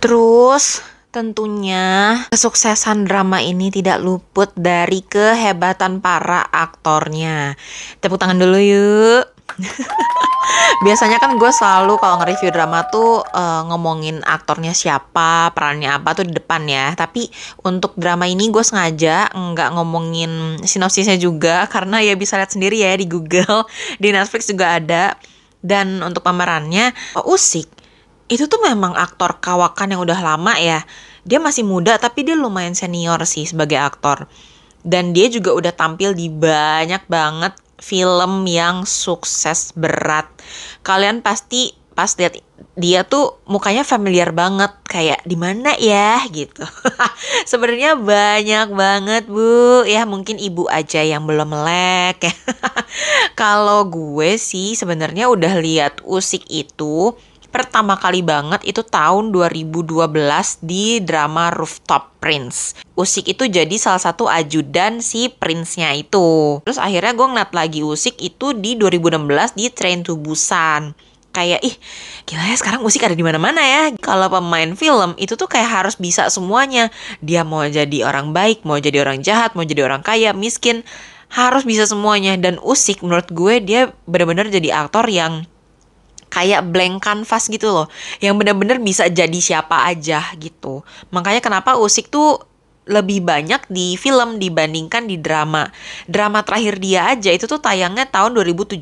terus 0.01 0.81
Tentunya 1.09 2.21
kesuksesan 2.29 3.09
drama 3.09 3.41
ini 3.41 3.73
tidak 3.73 3.97
luput 3.97 4.53
dari 4.53 5.01
kehebatan 5.01 6.05
para 6.05 6.45
aktornya. 6.45 7.57
Tepuk 7.97 8.21
tangan 8.21 8.37
dulu 8.37 8.61
yuk. 8.61 9.25
Biasanya 10.85 11.19
kan 11.19 11.35
gue 11.35 11.51
selalu 11.51 11.99
kalau 11.99 12.23
nge-review 12.23 12.49
drama 12.55 12.87
tuh 12.87 13.21
uh, 13.21 13.67
ngomongin 13.67 14.23
aktornya 14.23 14.71
siapa, 14.71 15.51
perannya 15.51 15.91
apa 15.91 16.15
tuh 16.15 16.25
di 16.25 16.33
depan 16.33 16.63
ya. 16.65 16.95
Tapi 16.95 17.27
untuk 17.67 17.95
drama 17.99 18.25
ini 18.25 18.47
gue 18.47 18.63
sengaja 18.63 19.27
nggak 19.31 19.69
ngomongin 19.75 20.61
sinopsisnya 20.63 21.19
juga 21.19 21.65
karena 21.73 21.99
ya 21.99 22.15
bisa 22.15 22.39
lihat 22.39 22.55
sendiri 22.55 22.79
ya 22.79 22.95
di 22.95 23.05
Google, 23.05 23.67
di 24.03 24.09
Netflix 24.15 24.47
juga 24.47 24.79
ada. 24.79 25.15
Dan 25.59 25.99
untuk 25.99 26.23
pemerannya, 26.23 26.95
oh, 27.19 27.35
Usik 27.35 27.67
itu 28.29 28.45
tuh 28.45 28.61
memang 28.61 28.93
aktor 28.93 29.41
kawakan 29.41 29.97
yang 29.97 30.01
udah 30.05 30.19
lama 30.21 30.53
ya. 30.55 30.85
Dia 31.25 31.41
masih 31.41 31.67
muda 31.67 31.97
tapi 31.99 32.23
dia 32.23 32.37
lumayan 32.37 32.77
senior 32.77 33.19
sih 33.25 33.43
sebagai 33.43 33.81
aktor. 33.81 34.29
Dan 34.79 35.11
dia 35.11 35.27
juga 35.27 35.51
udah 35.51 35.75
tampil 35.75 36.15
di 36.15 36.31
banyak 36.31 37.03
banget 37.11 37.51
film 37.79 38.45
yang 38.45 38.83
sukses 38.83 39.71
berat. 39.73 40.27
Kalian 40.83 41.23
pasti 41.23 41.73
pas 41.95 42.15
lihat 42.15 42.39
dia 42.79 43.03
tuh 43.03 43.43
mukanya 43.43 43.83
familiar 43.83 44.31
banget 44.31 44.71
kayak 44.87 45.19
di 45.27 45.35
mana 45.35 45.75
ya 45.75 46.23
gitu. 46.31 46.63
Sebenarnya 47.51 47.99
banyak 47.99 48.67
banget 48.71 49.23
Bu. 49.27 49.83
Ya 49.83 50.07
mungkin 50.07 50.39
ibu 50.39 50.63
aja 50.71 51.03
yang 51.03 51.27
belum 51.27 51.51
melek. 51.51 52.31
Kalau 53.39 53.83
gue 53.87 54.39
sih 54.39 54.79
sebenarnya 54.79 55.27
udah 55.27 55.59
lihat 55.59 55.99
Usik 56.07 56.47
itu 56.47 57.15
pertama 57.49 57.97
kali 57.97 58.21
banget 58.21 58.61
itu 58.63 58.85
tahun 58.85 59.33
2012 59.33 59.89
di 60.61 61.01
drama 61.01 61.49
Rooftop 61.51 62.21
Prince. 62.21 62.77
Usik 62.93 63.29
itu 63.33 63.49
jadi 63.49 63.75
salah 63.75 64.01
satu 64.01 64.29
ajudan 64.29 65.01
si 65.01 65.27
prince-nya 65.33 65.97
itu. 65.97 66.61
Terus 66.63 66.79
akhirnya 66.79 67.13
gue 67.17 67.27
ngeliat 67.27 67.51
lagi 67.51 67.81
Usik 67.81 68.21
itu 68.21 68.53
di 68.53 68.77
2016 68.77 69.57
di 69.57 69.65
Train 69.73 70.01
to 70.05 70.15
Busan 70.15 70.95
kayak 71.29 71.61
ih 71.61 71.75
gila 72.25 72.41
ya 72.41 72.57
sekarang 72.57 72.81
musik 72.81 73.05
ada 73.05 73.13
di 73.13 73.21
mana-mana 73.21 73.61
ya 73.61 73.93
kalau 74.01 74.33
pemain 74.33 74.73
film 74.73 75.13
itu 75.21 75.37
tuh 75.37 75.45
kayak 75.45 75.69
harus 75.69 75.95
bisa 75.95 76.25
semuanya 76.33 76.89
dia 77.21 77.45
mau 77.45 77.61
jadi 77.69 78.01
orang 78.01 78.33
baik 78.33 78.65
mau 78.65 78.81
jadi 78.81 79.05
orang 79.05 79.21
jahat 79.21 79.53
mau 79.53 79.61
jadi 79.61 79.85
orang 79.85 80.01
kaya 80.01 80.33
miskin 80.33 80.81
harus 81.29 81.61
bisa 81.61 81.85
semuanya 81.85 82.33
dan 82.41 82.57
Usik 82.57 83.05
menurut 83.05 83.29
gue 83.29 83.61
dia 83.61 83.93
benar-benar 84.09 84.49
jadi 84.49 84.73
aktor 84.73 85.05
yang 85.05 85.45
kayak 86.29 86.65
blank 86.69 87.03
canvas 87.03 87.49
gitu 87.49 87.69
loh 87.73 87.87
yang 88.23 88.37
bener-bener 88.37 88.77
bisa 88.77 89.09
jadi 89.09 89.39
siapa 89.41 89.89
aja 89.89 90.23
gitu 90.37 90.85
makanya 91.09 91.41
kenapa 91.41 91.75
Usik 91.75 92.09
tuh 92.13 92.49
lebih 92.89 93.21
banyak 93.21 93.69
di 93.69 93.93
film 94.01 94.41
dibandingkan 94.41 95.05
di 95.05 95.21
drama. 95.21 95.69
Drama 96.09 96.41
terakhir 96.41 96.81
dia 96.81 97.13
aja 97.13 97.29
itu 97.29 97.45
tuh 97.45 97.61
tayangnya 97.61 98.09
tahun 98.09 98.33
2017, 98.33 98.81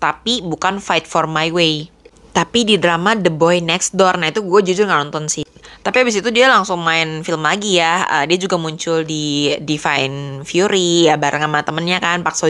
tapi 0.00 0.40
bukan 0.40 0.80
Fight 0.80 1.04
for 1.04 1.28
My 1.28 1.52
Way. 1.52 1.92
Tapi 2.32 2.64
di 2.64 2.80
drama 2.80 3.12
The 3.12 3.28
Boy 3.28 3.60
Next 3.60 3.92
Door, 3.92 4.16
nah 4.16 4.32
itu 4.32 4.40
gue 4.40 4.72
jujur 4.72 4.88
gak 4.88 5.04
nonton 5.04 5.28
sih. 5.28 5.44
Tapi 5.84 6.00
abis 6.00 6.24
itu 6.24 6.32
dia 6.32 6.48
langsung 6.48 6.80
main 6.80 7.20
film 7.20 7.44
lagi 7.44 7.76
ya. 7.76 8.08
Uh, 8.08 8.24
dia 8.24 8.40
juga 8.40 8.56
muncul 8.56 9.04
di 9.04 9.52
Divine 9.60 10.40
Fury 10.48 11.12
ya 11.12 11.20
bareng 11.20 11.44
sama 11.44 11.60
temennya 11.60 12.00
kan 12.00 12.24
Park 12.24 12.40
Seo 12.40 12.48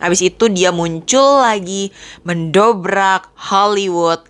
Habis 0.00 0.32
itu 0.32 0.48
dia 0.48 0.72
muncul 0.72 1.44
lagi 1.44 1.92
mendobrak 2.24 3.28
Hollywood 3.36 4.24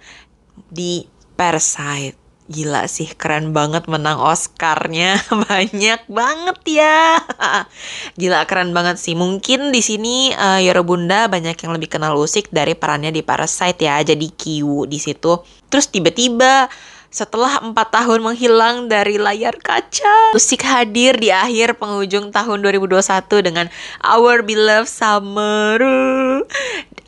di 0.68 1.06
Parasite. 1.38 2.18
Gila 2.50 2.90
sih, 2.90 3.06
keren 3.14 3.54
banget 3.54 3.86
menang 3.86 4.18
Oscarnya. 4.18 5.22
Banyak 5.46 6.10
banget 6.10 6.82
ya. 6.82 7.22
Gila 8.20 8.42
keren 8.50 8.74
banget 8.74 8.98
sih. 8.98 9.14
Mungkin 9.14 9.70
di 9.70 9.78
sini 9.78 10.34
uh, 10.34 10.58
Yoro 10.58 10.82
Bunda 10.82 11.30
banyak 11.30 11.54
yang 11.54 11.70
lebih 11.70 11.86
kenal 11.86 12.18
Usik 12.18 12.50
dari 12.50 12.74
perannya 12.74 13.14
di 13.14 13.22
Parasite 13.22 13.86
ya. 13.86 14.02
Jadi 14.02 14.34
Kiwu 14.34 14.82
di 14.90 14.98
situ. 14.98 15.38
Terus 15.70 15.94
tiba-tiba 15.94 16.66
setelah 17.10 17.58
empat 17.58 17.90
tahun 17.90 18.22
menghilang 18.22 18.86
dari 18.86 19.18
layar 19.18 19.58
kaca. 19.58 20.30
Musik 20.30 20.62
hadir 20.62 21.18
di 21.18 21.34
akhir 21.34 21.74
penghujung 21.82 22.30
tahun 22.30 22.62
2021 22.62 23.02
dengan 23.42 23.66
Our 23.98 24.46
Beloved 24.46 24.86
Summer. 24.86 25.78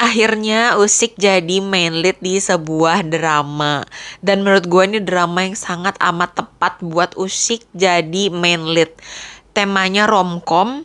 Akhirnya 0.03 0.75
Usik 0.75 1.15
jadi 1.15 1.63
main 1.63 2.03
lead 2.03 2.19
di 2.19 2.43
sebuah 2.43 3.07
drama. 3.07 3.87
Dan 4.19 4.43
menurut 4.43 4.67
gue 4.67 4.83
ini 4.91 4.99
drama 4.99 5.47
yang 5.47 5.55
sangat 5.55 5.95
amat 6.03 6.43
tepat 6.43 6.83
buat 6.83 7.15
Usik 7.15 7.63
jadi 7.71 8.35
main 8.35 8.67
lead. 8.67 8.91
Temanya 9.55 10.11
romcom, 10.11 10.83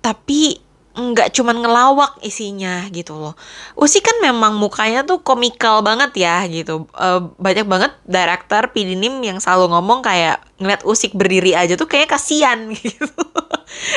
tapi 0.00 0.63
nggak 0.94 1.34
cuman 1.34 1.58
ngelawak 1.58 2.22
isinya 2.22 2.86
gitu 2.94 3.18
loh. 3.18 3.34
Usi 3.74 3.98
kan 3.98 4.14
memang 4.22 4.54
mukanya 4.54 5.02
tuh 5.02 5.26
komikal 5.26 5.82
banget 5.82 6.14
ya 6.14 6.46
gitu. 6.46 6.86
Uh, 6.94 7.34
banyak 7.42 7.66
banget 7.66 7.92
director 8.06 8.70
Pidinim 8.70 9.18
yang 9.26 9.42
selalu 9.42 9.74
ngomong 9.74 10.06
kayak 10.06 10.38
ngeliat 10.62 10.86
Usik 10.86 11.18
berdiri 11.18 11.58
aja 11.58 11.74
tuh 11.74 11.90
kayak 11.90 12.14
kasihan 12.14 12.70
gitu. 12.78 13.10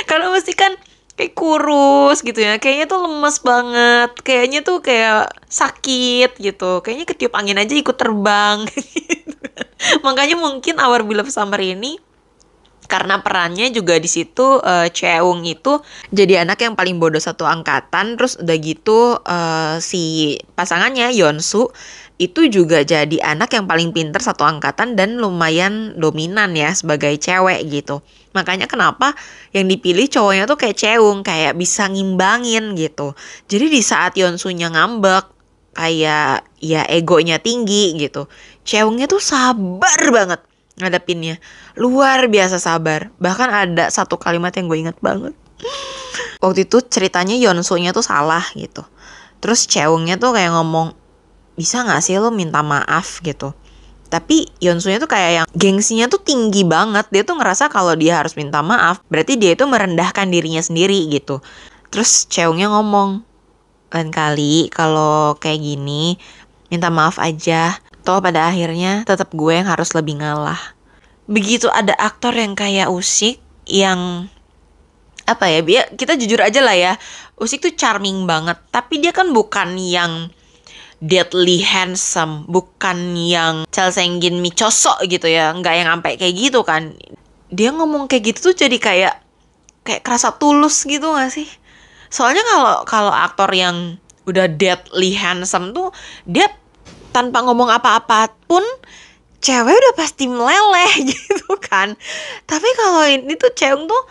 Karena 0.10 0.34
Usi 0.34 0.58
kan 0.58 0.74
kayak 1.14 1.38
kurus 1.38 2.26
gitu 2.26 2.42
ya. 2.42 2.58
Kayaknya 2.58 2.86
tuh 2.90 3.00
lemes 3.06 3.38
banget. 3.46 4.12
Kayaknya 4.26 4.60
tuh 4.66 4.78
kayak 4.82 5.30
sakit 5.46 6.42
gitu. 6.42 6.82
Kayaknya 6.82 7.06
ketiup 7.06 7.34
angin 7.38 7.62
aja 7.62 7.78
ikut 7.78 7.94
terbang 7.94 8.66
gitu. 8.74 9.38
Makanya 10.02 10.34
mungkin 10.34 10.82
Our 10.82 11.06
Beloved 11.06 11.30
Summer 11.30 11.62
ini 11.62 12.02
karena 12.88 13.20
perannya 13.20 13.70
juga 13.70 14.00
di 14.00 14.08
situ 14.08 14.64
uh, 14.64 14.88
Cheung 14.90 15.44
itu 15.44 15.84
jadi 16.10 16.48
anak 16.48 16.64
yang 16.64 16.74
paling 16.74 16.98
bodoh 16.98 17.20
satu 17.20 17.44
angkatan 17.44 18.16
terus 18.16 18.40
udah 18.40 18.58
gitu 18.58 19.20
uh, 19.22 19.76
si 19.84 20.36
pasangannya 20.56 21.12
Yonsu 21.12 21.70
itu 22.18 22.50
juga 22.50 22.82
jadi 22.82 23.22
anak 23.22 23.54
yang 23.54 23.70
paling 23.70 23.94
pinter 23.94 24.18
satu 24.18 24.42
angkatan 24.42 24.98
dan 24.98 25.22
lumayan 25.22 25.94
dominan 26.02 26.58
ya 26.58 26.74
sebagai 26.74 27.14
cewek 27.22 27.62
gitu. 27.70 28.02
Makanya 28.34 28.66
kenapa 28.66 29.14
yang 29.54 29.70
dipilih 29.70 30.10
cowoknya 30.10 30.50
tuh 30.50 30.58
kayak 30.58 30.78
Cheung, 30.82 31.22
kayak 31.22 31.54
bisa 31.54 31.86
ngimbangin 31.86 32.74
gitu. 32.74 33.14
Jadi 33.46 33.70
di 33.70 33.82
saat 33.86 34.18
Yonsunya 34.18 34.74
ngambek, 34.74 35.30
kayak 35.78 36.42
ya 36.58 36.90
egonya 36.90 37.38
tinggi 37.38 37.94
gitu. 38.02 38.26
Cheungnya 38.66 39.06
tuh 39.06 39.22
sabar 39.22 40.02
banget 40.10 40.42
ngadepinnya. 40.78 41.42
Luar 41.76 42.30
biasa 42.30 42.62
sabar. 42.62 43.10
Bahkan 43.18 43.50
ada 43.50 43.86
satu 43.90 44.16
kalimat 44.22 44.54
yang 44.54 44.70
gue 44.70 44.80
inget 44.88 44.98
banget. 45.02 45.34
Waktu 46.38 46.70
itu 46.70 46.82
ceritanya 46.86 47.34
Yonsu-nya 47.34 47.92
tuh 47.92 48.06
salah 48.06 48.46
gitu. 48.54 48.86
Terus 49.42 49.66
Cheungnya 49.66 50.22
tuh 50.22 50.34
kayak 50.38 50.54
ngomong 50.54 50.94
bisa 51.58 51.82
gak 51.82 52.06
sih 52.06 52.18
lo 52.22 52.30
minta 52.30 52.62
maaf? 52.62 53.20
gitu. 53.26 53.58
Tapi 54.08 54.48
Yonsu-nya 54.64 55.04
tuh 55.04 55.10
kayak 55.12 55.32
yang 55.34 55.48
gengsinya 55.52 56.08
tuh 56.08 56.22
tinggi 56.22 56.64
banget. 56.64 57.10
Dia 57.10 57.26
tuh 57.26 57.36
ngerasa 57.42 57.68
kalau 57.74 57.98
dia 57.98 58.22
harus 58.22 58.38
minta 58.38 58.62
maaf 58.62 59.02
berarti 59.10 59.36
dia 59.36 59.58
itu 59.58 59.66
merendahkan 59.66 60.30
dirinya 60.30 60.62
sendiri 60.62 61.10
gitu. 61.10 61.42
Terus 61.90 62.30
Cheungnya 62.30 62.72
ngomong 62.72 63.26
lain 63.88 64.12
kali 64.12 64.68
kalau 64.68 65.40
kayak 65.40 65.64
gini 65.64 66.20
minta 66.68 66.92
maaf 66.92 67.24
aja 67.24 67.80
toh 68.08 68.24
pada 68.24 68.48
akhirnya 68.48 69.04
tetap 69.04 69.36
gue 69.36 69.52
yang 69.52 69.68
harus 69.68 69.92
lebih 69.92 70.24
ngalah. 70.24 70.80
Begitu 71.28 71.68
ada 71.68 71.92
aktor 72.00 72.32
yang 72.32 72.56
kayak 72.56 72.88
Usik 72.88 73.44
yang 73.68 74.32
apa 75.28 75.52
ya 75.52 75.60
dia 75.60 75.84
kita 75.92 76.16
jujur 76.16 76.40
aja 76.40 76.64
lah 76.64 76.72
ya 76.72 76.96
Usik 77.36 77.68
tuh 77.68 77.76
charming 77.76 78.24
banget. 78.24 78.56
Tapi 78.72 79.04
dia 79.04 79.12
kan 79.12 79.36
bukan 79.36 79.76
yang 79.76 80.32
deadly 81.04 81.62
handsome 81.62 82.48
bukan 82.48 83.14
yang 83.20 83.68
Chelsenggin 83.70 84.40
Michoso 84.40 84.96
gitu 85.04 85.28
ya 85.28 85.52
nggak 85.52 85.76
yang 85.76 85.88
sampai 85.92 86.16
kayak 86.16 86.36
gitu 86.40 86.64
kan. 86.64 86.96
Dia 87.52 87.76
ngomong 87.76 88.08
kayak 88.08 88.24
gitu 88.32 88.56
tuh 88.56 88.56
jadi 88.56 88.78
kayak 88.80 89.16
kayak 89.84 90.02
kerasa 90.08 90.32
tulus 90.40 90.88
gitu 90.88 91.12
gak 91.12 91.32
sih? 91.32 91.48
Soalnya 92.08 92.44
kalau 92.48 92.76
kalau 92.88 93.12
aktor 93.12 93.52
yang 93.52 94.00
udah 94.28 94.48
deadly 94.48 95.16
handsome 95.16 95.76
tuh 95.76 95.92
dia 96.24 96.48
tanpa 97.18 97.42
ngomong 97.42 97.74
apa-apa 97.74 98.30
pun 98.46 98.62
cewek 99.42 99.74
udah 99.74 99.94
pasti 99.98 100.30
meleleh 100.30 100.92
gitu 101.10 101.58
kan. 101.58 101.98
Tapi 102.46 102.70
kalau 102.78 103.10
ini 103.10 103.34
tuh 103.34 103.50
cewek 103.58 103.90
tuh 103.90 104.04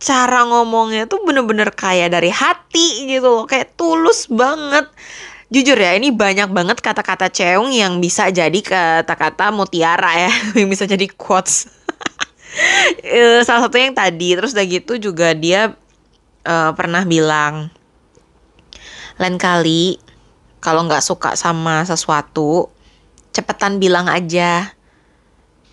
cara 0.00 0.48
ngomongnya 0.48 1.06
tuh 1.06 1.22
bener-bener 1.22 1.70
kayak 1.70 2.10
dari 2.10 2.32
hati 2.34 3.06
gitu 3.06 3.30
loh 3.30 3.46
kayak 3.46 3.78
tulus 3.78 4.26
banget. 4.26 4.90
Jujur 5.50 5.78
ya 5.78 5.94
ini 5.94 6.14
banyak 6.14 6.50
banget 6.50 6.78
kata-kata 6.78 7.30
Cheung 7.30 7.74
yang 7.74 7.98
bisa 8.02 8.30
jadi 8.30 8.54
kata-kata 8.54 9.54
mutiara 9.54 10.26
ya 10.26 10.32
yang 10.58 10.66
bisa 10.66 10.90
jadi 10.90 11.06
quotes. 11.14 11.70
Eh, 13.06 13.46
salah 13.46 13.70
satu 13.70 13.78
yang 13.78 13.94
tadi 13.94 14.34
terus 14.34 14.50
udah 14.58 14.66
gitu 14.66 14.98
juga 14.98 15.38
dia 15.38 15.70
uh, 16.42 16.74
pernah 16.74 17.06
bilang 17.06 17.70
lain 19.22 19.38
kali 19.38 20.02
kalau 20.60 20.86
nggak 20.86 21.02
suka 21.02 21.34
sama 21.34 21.82
sesuatu 21.88 22.68
cepetan 23.32 23.80
bilang 23.80 24.06
aja 24.06 24.76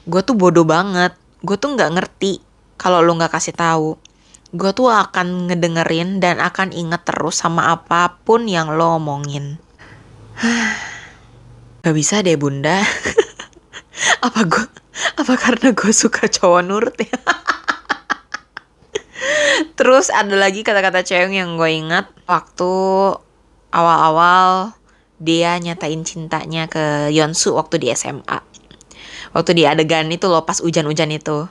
gue 0.08 0.22
tuh 0.24 0.34
bodoh 0.34 0.63
banget 0.63 1.13
gue 1.44 1.60
tuh 1.60 1.75
nggak 1.75 2.00
ngerti 2.00 2.39
kalau 2.79 3.03
lu 3.03 3.20
nggak 3.20 3.36
kasih 3.36 3.53
tahu 3.53 4.00
gue 4.56 4.72
tuh 4.72 4.88
akan 4.88 5.51
ngedengerin 5.51 6.24
dan 6.24 6.39
akan 6.39 6.72
inget 6.72 7.03
terus 7.03 7.44
sama 7.44 7.67
apa 7.67 8.15
pun 8.24 8.48
yang 8.48 8.79
lo 8.79 8.96
omongin. 8.96 9.60
Gak 11.84 11.91
bisa 11.91 12.24
deh 12.24 12.39
bunda. 12.39 12.79
apa 14.25 14.39
gue, 14.48 14.65
apa 15.20 15.34
karena 15.36 15.75
gue 15.75 15.91
suka 15.91 16.32
cowok 16.32 16.63
nurut 16.63 16.96
ya? 16.96 17.12
Terus 19.77 20.10
ada 20.10 20.34
lagi 20.39 20.63
kata-kata 20.63 21.03
cewek 21.03 21.36
yang 21.36 21.60
gue 21.60 21.67
ingat 21.67 22.08
waktu 22.24 22.72
awal-awal 23.75 24.76
dia 25.17 25.57
nyatain 25.57 26.05
cintanya 26.05 26.69
ke 26.69 27.09
Yonsu 27.09 27.57
waktu 27.57 27.81
di 27.81 27.88
SMA. 27.93 28.39
Waktu 29.33 29.51
di 29.57 29.63
adegan 29.65 30.07
itu 30.13 30.29
loh 30.29 30.45
pas 30.45 30.62
hujan-hujan 30.62 31.09
itu. 31.13 31.50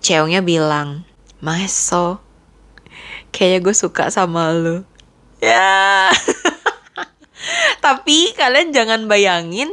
Ceweknya 0.00 0.40
bilang, 0.40 1.04
Maeso, 1.44 2.20
kayaknya 3.32 3.58
gue 3.64 3.74
suka 3.76 4.08
sama 4.08 4.52
lo. 4.52 4.82
Ya. 5.40 6.08
Tapi 7.84 8.32
kalian 8.36 8.72
jangan 8.72 9.08
bayangin 9.08 9.68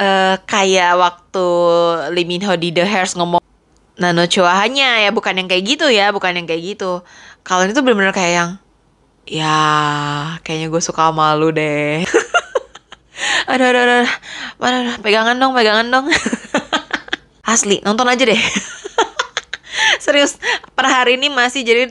uh, 0.00 0.36
kayak 0.44 0.96
waktu 0.96 1.46
Lee 2.12 2.24
di 2.60 2.68
The 2.72 2.84
Hairs 2.84 3.16
ngomong 3.16 3.40
Nano 3.96 4.28
Chuahanya 4.28 5.00
ya 5.00 5.10
bukan 5.12 5.40
yang 5.40 5.48
kayak 5.48 5.64
gitu 5.64 5.88
ya, 5.88 6.12
bukan 6.12 6.36
yang 6.36 6.44
kayak 6.44 6.76
gitu. 6.76 7.00
Kalian 7.44 7.72
itu 7.72 7.80
bener-bener 7.80 8.12
kayak 8.12 8.32
yang 8.36 8.50
ya 9.26 9.58
kayaknya 10.46 10.70
gue 10.70 10.82
suka 10.82 11.10
sama 11.10 11.34
lu 11.34 11.50
deh. 11.50 12.06
aduh, 13.50 13.66
aduh, 13.74 13.82
aduh, 13.82 14.10
mana, 14.62 14.96
pegangan 15.02 15.36
dong, 15.36 15.52
pegangan 15.52 15.86
dong. 15.90 16.06
Asli, 17.52 17.82
nonton 17.82 18.06
aja 18.06 18.22
deh. 18.22 18.38
serius 20.04 20.38
per 20.72 20.86
hari 20.86 21.18
ini 21.18 21.30
masih 21.30 21.66
jadi 21.66 21.84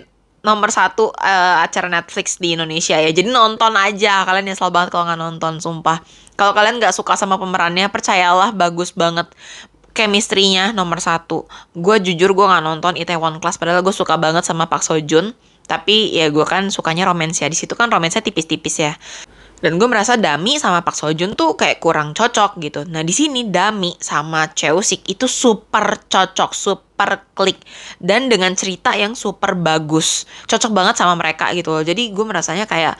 nomor 0.45 0.69
satu 0.69 1.09
uh, 1.11 1.57
acara 1.65 1.91
Netflix 1.91 2.39
di 2.39 2.55
Indonesia 2.55 2.95
ya. 2.95 3.09
Jadi 3.11 3.27
nonton 3.27 3.73
aja. 3.75 4.23
Kalian 4.23 4.53
nyesel 4.53 4.69
banget 4.69 4.93
kalau 4.93 5.09
nggak 5.09 5.19
nonton 5.19 5.53
sumpah. 5.59 5.99
Kalau 6.37 6.53
kalian 6.53 6.77
nggak 6.77 6.93
suka 6.93 7.17
sama 7.17 7.35
pemerannya 7.41 7.89
percayalah 7.89 8.53
bagus 8.53 8.93
banget 8.93 9.27
chemistry-nya 9.95 10.75
nomor 10.75 11.01
satu. 11.01 11.49
Gue 11.73 11.97
jujur 12.03 12.35
gue 12.35 12.45
nggak 12.45 12.63
nonton 12.63 12.93
Itaewon 12.99 13.41
Class 13.41 13.57
padahal 13.57 13.81
gue 13.81 13.95
suka 13.95 14.19
banget 14.21 14.45
sama 14.45 14.69
Park 14.69 14.85
Seo 14.85 15.01
Joon 15.01 15.33
tapi 15.65 16.13
ya 16.13 16.29
gue 16.29 16.45
kan 16.45 16.69
sukanya 16.69 17.09
romance 17.09 17.41
ya 17.41 17.49
di 17.49 17.57
situ 17.57 17.73
kan 17.73 17.89
romance 17.89 18.21
tipis-tipis 18.21 18.75
ya 18.81 18.93
dan 19.63 19.79
gue 19.79 19.87
merasa 19.87 20.19
Dami 20.19 20.59
sama 20.59 20.83
Pak 20.83 20.93
Sojun 20.93 21.31
tuh 21.33 21.55
kayak 21.55 21.79
kurang 21.79 22.11
cocok 22.11 22.59
gitu. 22.59 22.83
Nah 22.85 23.07
di 23.07 23.09
sini 23.15 23.47
Dami 23.47 23.95
sama 24.03 24.51
Cheusik 24.51 25.07
itu 25.07 25.31
super 25.31 26.05
cocok, 26.11 26.51
super 26.51 27.25
klik 27.31 27.63
dan 27.97 28.27
dengan 28.27 28.51
cerita 28.53 28.91
yang 28.93 29.15
super 29.15 29.55
bagus, 29.55 30.27
cocok 30.45 30.71
banget 30.75 30.95
sama 30.99 31.15
mereka 31.15 31.55
gitu 31.55 31.71
loh. 31.71 31.83
Jadi 31.87 32.11
gue 32.11 32.25
merasanya 32.27 32.67
kayak 32.67 32.99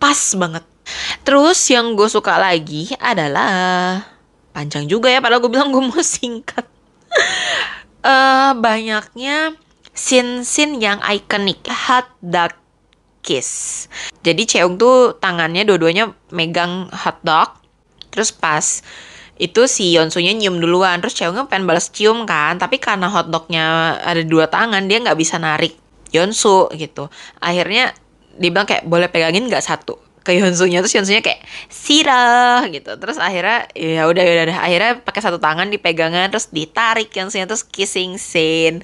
pas 0.00 0.20
banget. 0.34 0.64
Terus 1.22 1.58
yang 1.68 1.92
gue 1.92 2.08
suka 2.08 2.40
lagi 2.40 2.90
adalah 2.96 4.00
panjang 4.56 4.88
juga 4.88 5.12
ya, 5.12 5.20
padahal 5.20 5.44
gue 5.44 5.52
bilang 5.52 5.70
gue 5.70 5.82
mau 5.86 6.00
singkat. 6.18 6.64
uh, 8.00 8.56
banyaknya 8.58 9.54
scene-scene 9.96 10.78
yang 10.78 11.00
ikonik, 11.02 11.64
hot 11.66 12.06
dog 12.20 12.52
kiss. 13.24 13.88
Jadi 14.22 14.46
Cheung 14.46 14.78
tuh 14.78 15.18
tangannya 15.18 15.66
dua-duanya 15.66 16.14
megang 16.30 16.86
hot 16.92 17.18
dog. 17.26 17.56
Terus 18.12 18.30
pas 18.30 18.84
itu 19.36 19.66
si 19.66 19.96
Yonsunya 19.96 20.36
nyium 20.36 20.62
duluan. 20.62 21.02
Terus 21.02 21.18
Cheungnya 21.18 21.50
pengen 21.50 21.66
balas 21.66 21.90
cium 21.90 22.22
kan. 22.28 22.60
Tapi 22.60 22.78
karena 22.78 23.10
hot 23.10 23.32
dognya 23.32 23.98
ada 24.04 24.22
dua 24.22 24.46
tangan, 24.46 24.86
dia 24.86 25.02
nggak 25.02 25.18
bisa 25.18 25.40
narik 25.42 25.74
Yonsu 26.14 26.70
gitu. 26.78 27.10
Akhirnya 27.42 27.90
dia 28.36 28.50
bilang 28.52 28.68
kayak 28.68 28.84
boleh 28.86 29.08
pegangin 29.10 29.48
nggak 29.48 29.64
satu 29.64 30.05
ke 30.26 30.34
Yonsunya 30.34 30.82
terus 30.82 30.98
Yonsunya 30.98 31.22
kayak 31.22 31.46
sirah 31.70 32.66
gitu. 32.66 32.98
Terus 32.98 33.22
akhirnya 33.22 33.70
ya 33.78 34.10
udah 34.10 34.24
ya 34.26 34.42
udah. 34.50 34.58
Akhirnya 34.58 34.92
pakai 35.06 35.22
satu 35.22 35.38
tangan 35.38 35.70
dipegangan 35.70 36.34
terus 36.34 36.50
ditarik 36.50 37.14
Yonsunya 37.14 37.46
terus 37.46 37.62
kissing 37.62 38.18
scene. 38.18 38.82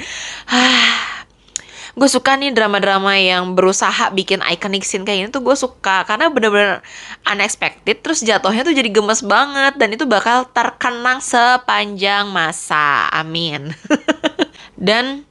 Gue 1.93 2.09
suka 2.09 2.41
nih 2.41 2.57
drama-drama 2.57 3.21
yang 3.21 3.53
berusaha 3.53 4.09
bikin 4.17 4.41
iconic 4.49 4.81
scene 4.81 5.05
kayak 5.05 5.19
gini 5.19 5.29
tuh 5.29 5.45
gue 5.45 5.57
suka. 5.59 6.09
Karena 6.09 6.31
bener-bener 6.31 6.81
unexpected 7.27 8.01
terus 8.01 8.25
jatuhnya 8.25 8.65
tuh 8.65 8.73
jadi 8.73 8.89
gemes 8.89 9.21
banget. 9.27 9.77
Dan 9.77 9.93
itu 9.93 10.07
bakal 10.07 10.49
terkenang 10.55 11.21
sepanjang 11.21 12.31
masa. 12.33 13.11
Amin. 13.13 13.77
Dan 14.79 15.29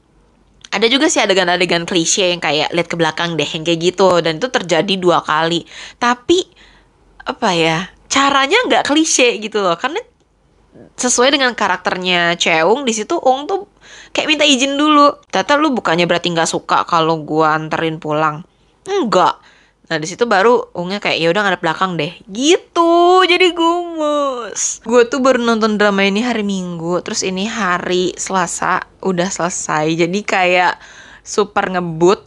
ada 0.72 0.88
juga 0.88 1.12
sih 1.12 1.20
adegan-adegan 1.20 1.84
klise 1.84 2.32
yang 2.32 2.40
kayak 2.40 2.72
lihat 2.72 2.88
ke 2.88 2.96
belakang 2.96 3.36
deh 3.36 3.48
yang 3.48 3.68
kayak 3.68 3.80
gitu 3.92 4.24
dan 4.24 4.40
itu 4.40 4.48
terjadi 4.48 4.94
dua 4.96 5.20
kali 5.20 5.68
tapi 6.00 6.48
apa 7.28 7.50
ya 7.54 7.78
caranya 8.08 8.58
nggak 8.68 8.88
klise 8.88 9.40
gitu 9.40 9.60
loh 9.60 9.76
karena 9.76 10.00
sesuai 10.96 11.36
dengan 11.36 11.52
karakternya 11.52 12.40
Cheung 12.40 12.88
di 12.88 12.94
situ 12.96 13.20
Ung 13.20 13.46
tuh 13.48 13.68
kayak 14.16 14.28
minta 14.28 14.46
izin 14.48 14.80
dulu. 14.80 15.20
Tata 15.28 15.60
lu 15.60 15.76
bukannya 15.76 16.08
berarti 16.08 16.32
nggak 16.32 16.50
suka 16.50 16.88
kalau 16.88 17.20
gua 17.24 17.60
anterin 17.60 18.00
pulang. 18.00 18.44
Enggak. 18.88 19.40
Nah 19.92 20.00
di 20.00 20.08
situ 20.08 20.24
baru 20.24 20.72
Ungnya 20.72 21.04
kayak 21.04 21.20
ya 21.20 21.28
udah 21.28 21.42
ngadep 21.44 21.62
belakang 21.62 22.00
deh. 22.00 22.16
Gitu. 22.32 22.94
Jadi 23.28 23.52
gumus. 23.52 24.80
Gue 24.88 25.04
tuh 25.12 25.20
baru 25.20 25.44
nonton 25.44 25.76
drama 25.76 26.08
ini 26.08 26.24
hari 26.24 26.48
Minggu, 26.48 27.04
terus 27.04 27.28
ini 27.28 27.44
hari 27.46 28.16
Selasa 28.16 28.88
udah 29.04 29.28
selesai. 29.28 29.92
Jadi 30.00 30.20
kayak 30.24 30.80
super 31.22 31.68
ngebut. 31.68 32.24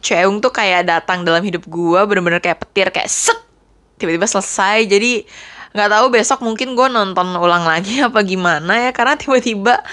Cheung 0.00 0.38
tuh 0.40 0.54
kayak 0.54 0.86
datang 0.88 1.26
dalam 1.26 1.44
hidup 1.44 1.66
gue 1.66 2.00
bener-bener 2.08 2.40
kayak 2.40 2.62
petir 2.62 2.88
kayak 2.88 3.10
set 3.10 3.36
tiba-tiba 4.00 4.24
selesai 4.24 4.88
jadi 4.88 5.28
nggak 5.76 5.90
tahu 5.92 6.06
besok 6.10 6.40
mungkin 6.40 6.72
gue 6.72 6.88
nonton 6.88 7.36
ulang 7.36 7.68
lagi 7.68 8.00
apa 8.08 8.24
gimana 8.24 8.88
ya 8.88 8.90
karena 8.96 9.20
tiba-tiba 9.20 9.84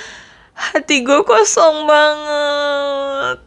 hati 0.56 1.06
gue 1.06 1.22
kosong 1.22 1.86
banget 1.86 3.38